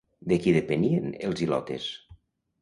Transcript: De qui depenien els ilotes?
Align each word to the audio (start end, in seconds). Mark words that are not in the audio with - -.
De 0.31 0.37
qui 0.45 0.53
depenien 0.55 1.05
els 1.29 1.45
ilotes? 1.47 1.87